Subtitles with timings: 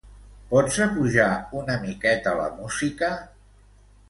[0.53, 1.27] Pots apujar
[1.61, 3.13] una miqueta la música?